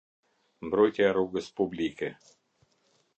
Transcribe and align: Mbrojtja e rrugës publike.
Mbrojtja 0.67 1.05
e 1.09 1.11
rrugës 1.13 1.51
publike. 1.61 2.09